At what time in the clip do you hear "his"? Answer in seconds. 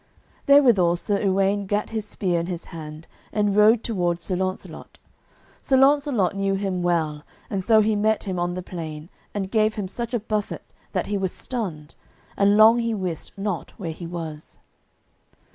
1.91-2.07, 2.47-2.65